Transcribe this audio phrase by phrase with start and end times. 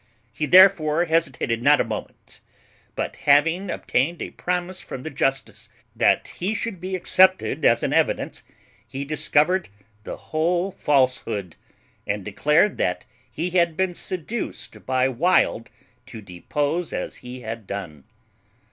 [0.33, 2.39] He therefore hesitated not a moment;
[2.95, 7.93] but, having obtained a promise from the justice that he should be accepted as an
[7.93, 8.41] evidence,
[8.87, 9.69] he discovered
[10.03, 11.55] the whole falsehood,
[12.07, 15.69] and declared that he had been seduced by Wild
[16.07, 18.05] to depose as he had done.